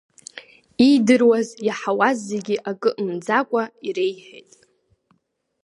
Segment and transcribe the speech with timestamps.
[0.85, 4.51] Иидыруаз-иаҳауаз зегьы акы мӡакәа иреиҳәеит.